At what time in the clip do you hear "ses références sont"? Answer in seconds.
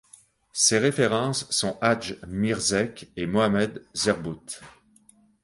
0.53-1.77